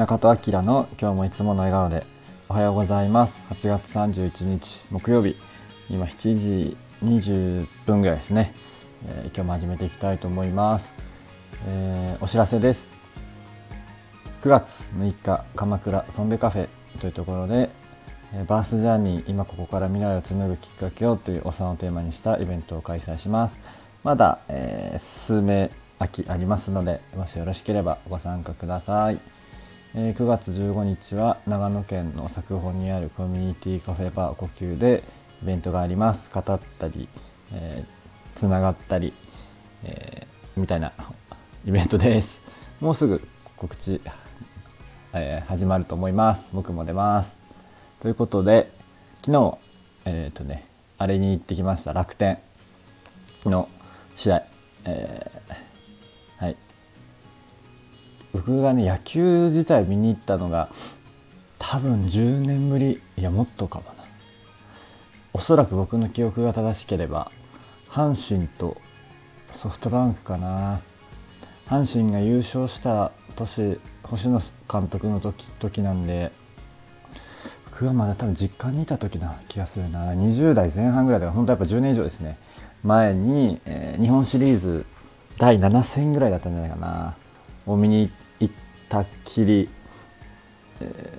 [0.00, 2.06] 中戸明の今日もいつもの笑顔で
[2.48, 3.38] おはようございます。
[3.50, 5.36] 8月31日木曜日
[5.90, 8.54] 今7時20分ぐらいですね、
[9.06, 10.90] えー、今日も始めていきたいと思います、
[11.68, 12.88] えー、お知らせです。
[14.40, 16.68] 9月6日鎌倉ソンベカフェ
[17.02, 17.68] というところで
[18.48, 23.60] バースジャーニー今ここから未来を紡ぐきっかけをというお産をテーマにしたイベントを開催します。
[24.02, 29.20] まだ、えー、数名空きありますのでもしよろしければご参加ください、
[29.92, 35.02] えー、9月15日は長野県の作本にあるコミュニティカフェバー呼吸で
[35.42, 36.30] イベントがあります。
[36.32, 37.08] 語ったり、
[37.52, 39.12] えー、つながったり、
[39.82, 40.92] えー、みたいな
[41.66, 42.40] イベントです。
[42.80, 43.20] もうすぐ
[43.56, 44.00] 告知、
[45.12, 46.50] えー、始まると思います。
[46.52, 47.34] 僕も出ます。
[47.98, 48.70] ということで
[49.22, 49.58] 昨日
[50.04, 50.66] えっ、ー、とね
[50.98, 52.38] あれに行ってきました楽天
[53.44, 53.68] の
[54.14, 54.42] 試合、
[54.84, 56.56] えー、はい。
[58.32, 60.68] 僕がね野球自体見に行ったのが
[61.58, 64.04] 多分10年ぶりいやもっとかもな。
[65.32, 67.30] おそらく僕の記憶が正しければ
[67.88, 68.76] 阪神と
[69.54, 70.80] ソフトバンクかな。
[71.66, 76.32] 阪神が優勝した年星野監督の時時なんで
[77.70, 80.12] 僕はまだ多分実家にいた時な気がするな。
[80.12, 82.36] 20代前半ぐらいだから本当やっぱ10年以上ですね。
[82.82, 84.84] 前に、えー、日本シリーズ
[85.38, 87.14] 第7戦ぐらいだったんじゃないかな。
[87.66, 88.54] を見に行っ行っ
[88.88, 89.68] たきり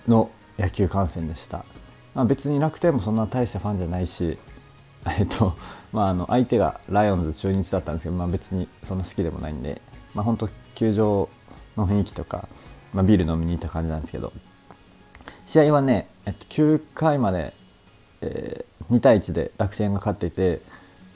[0.08, 1.66] の野球観戦でした、
[2.14, 4.38] まあ、別に楽天もそんな大したファンじゃないし
[5.17, 5.55] えっと
[5.92, 9.81] まあ、あの相手がライオンズ中日だったんですけど、まあ、別にそんな好きでもないんで、
[10.14, 11.27] まあ、本当球場
[11.75, 12.47] の雰囲気とか、
[12.94, 14.31] まあ、ビール飲みに行った感じなんですけど
[15.45, 17.53] 試合はね、えっと、9回まで、
[18.22, 20.61] えー、2対1で楽天が勝っていて、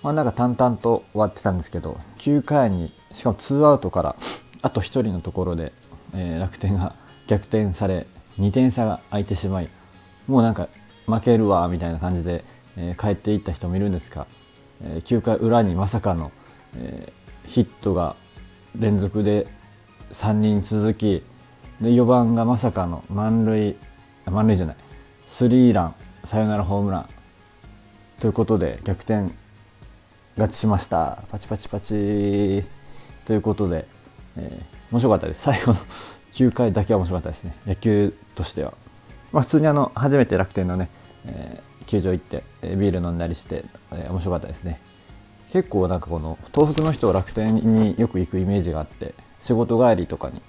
[0.03, 4.15] まあ、なんか淡々と終わってたんですけど9回にしかもツーアウトから
[4.61, 5.71] あと1人のところで、
[6.15, 6.95] えー、楽天が
[7.27, 8.05] 逆転され
[8.39, 9.69] 2点差が空いてしまい
[10.27, 10.67] もうなんか
[11.05, 12.43] 負けるわみたいな感じで、
[12.77, 14.27] えー、帰っていった人もいるんですが、
[14.83, 16.31] えー、9回裏にまさかの、
[16.77, 18.15] えー、ヒットが
[18.77, 19.47] 連続で
[20.11, 21.23] 3人続き
[21.81, 23.75] で4番がまさかの満塁
[24.25, 24.75] 満塁じゃない
[25.27, 27.09] スリーランサヨナラホームラン
[28.19, 29.31] ということで逆転
[30.37, 31.23] 勝ちしました。
[31.31, 32.65] パチパチパチ。
[33.25, 33.87] ということで、
[34.37, 35.43] えー、面白かったです。
[35.43, 35.79] 最後の
[36.33, 37.55] 9回だけは面白かったですね。
[37.65, 38.73] 野球としては、
[39.31, 40.89] まあ、普通にあの初めて楽天のね、
[41.25, 44.79] えー、球場行って、え、ビール飲んだりして、え、面白かったですね。
[45.55, 50.41] 結構なんかこの東北の人は楽天によく行くイメージがあって仕事帰りとかに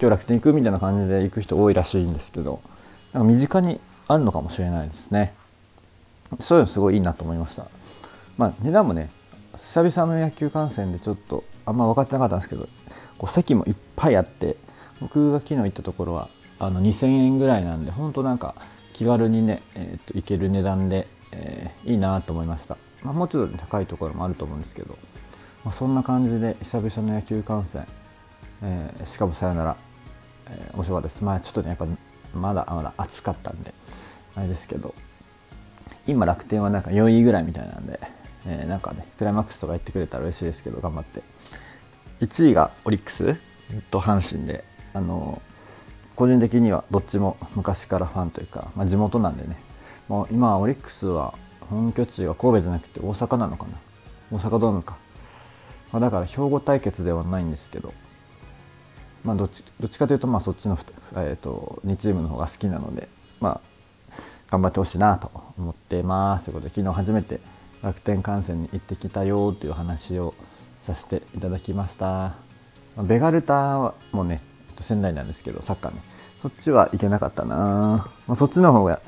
[0.00, 2.60] 今日楽天行くみたいな感じで行く人多いらしいんですけど
[3.12, 5.34] なんか身近にあるのかもしれないですね。
[6.38, 7.66] そういうのすごいいいなと思いました。
[8.36, 9.10] まあ値段もね
[9.74, 12.68] 久々の野球観戦でちょっとあんま分かってなかったんですけど
[13.18, 14.56] こう席もいっぱいあって
[15.00, 18.54] 僕が昨日行ったところはあの2000円ぐらいなんで本当なんか
[18.92, 24.96] 気軽にね、えー、と行ける値段で、えー、いいなと思いました、まあ、もうちょっと高いところもあると思うんですけど、
[25.64, 27.86] まあ、そんな感じで久々の野球観戦、
[28.62, 29.76] えー、しかもさよなら、
[30.50, 31.24] えー、面白かったです。
[31.24, 31.86] まあちょっとねやっぱ
[32.34, 33.72] まだまだ暑かったんで
[34.34, 34.94] あれですけど
[36.06, 38.00] 今楽天はなんか4位ぐらいみたいなんで、
[38.46, 41.22] えー、なんかねクライマックスとか行ってくれたら嬉しいですけど頑張って。
[42.20, 43.36] 1位がオリックス
[43.90, 44.64] と阪神で
[44.94, 45.40] あの
[46.16, 49.56] 個人的にはどっちも昔からファンというか、まあ、地元なんでね。
[50.08, 53.78] もう今オリックスは本拠地は神戸じゃなくて大阪なのかな。
[54.32, 54.96] 大阪ドームか、
[55.92, 57.94] まあ、だから兵庫対決ではないんですけど、
[59.24, 60.78] まあ、どっちどっちかというとまあそっちの、
[61.12, 63.08] えーと、2チームの方が好きなので、
[63.40, 63.60] まあ、
[64.50, 66.46] 頑張ってほしいなと思ってます。
[66.46, 67.40] ということで昨日初めて
[67.82, 70.34] 楽天観戦に行ってきたよという話を
[70.88, 72.32] させていただきました。
[73.02, 74.40] ベガルタもね
[74.80, 76.00] 仙台なんですけどサッカーね。
[76.40, 79.02] そっちは行けなかったな、まあ、そっちの方が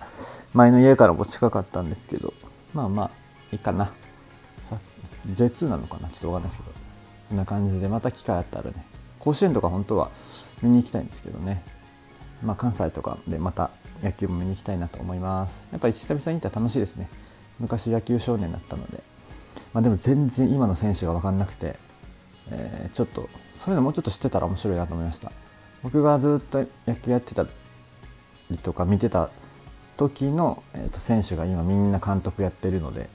[0.52, 2.34] 前の家からも近かったんですけど
[2.74, 3.10] まあまあ
[3.52, 3.92] いいかな。
[5.34, 6.08] J2 なのかな？
[6.10, 6.78] ちょっとわかんないですけど。
[7.30, 8.84] こんな感じでまた機会あったらね
[9.18, 10.10] 甲子園とか本当は
[10.62, 11.62] 見に行きたいんですけどね。
[12.44, 13.70] まあ関西とかでまた
[14.02, 15.52] 野球も見に行きたいなと思います。
[15.72, 17.08] やっぱり久々に行ったら楽しいですね。
[17.58, 19.02] 昔野球少年だったので。
[19.72, 21.76] まあでも全然今の選手が分かんなくて、
[22.50, 25.32] えー、ちょっとそういうのもうちょっと知ってたら面白いなと思いました。
[25.82, 27.46] 僕がずっと野球やってた
[28.50, 29.30] りとか見てた
[29.96, 33.08] 時の、えー、と選手が今みんな監督やってるので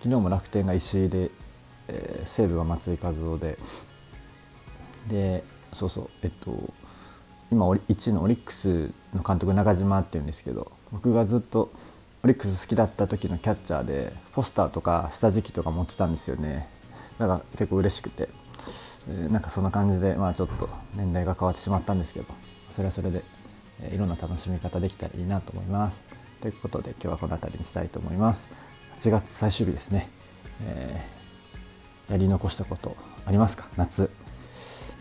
[0.00, 1.30] 昨日も楽天が石井で、
[1.88, 3.58] えー、西武が松井一夫で
[5.08, 6.72] でそうそうえっと
[7.50, 11.70] 今1位のオリックスの監督中島っていうんですけど僕がずっと
[12.24, 16.68] オリックス好きだった時のキャッチャーでポスターとか下敷きとか持ってたんですよね。
[17.18, 18.28] だから結構嬉しくて。
[19.10, 22.26] えなんかそんな感じで、まあ、ちょっと年代が変わってしまったんですけど
[22.76, 23.22] それはそれで
[23.80, 25.96] えいろんな楽しみ方できたらいいなと思います。
[26.42, 28.44] ということで今日はこの辺りにしたいと思います。
[29.00, 30.08] 8月最終日ですね、
[30.66, 33.66] えー、やり残したことありますか？
[33.76, 34.10] 夏。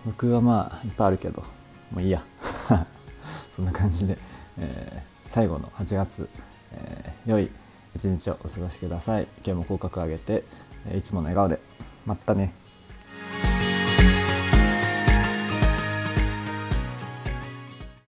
[0.05, 1.43] 僕はまあいっぱいあるけど
[1.91, 2.23] もういいや。
[3.57, 4.17] そんな感じで、
[4.59, 6.29] えー、最後の8月、
[6.73, 7.49] えー、良い
[7.95, 9.27] 一日をお過ごしください。
[9.45, 10.43] 今日も口角上げて
[10.95, 11.59] いつもの笑顔で。
[12.05, 12.53] またね。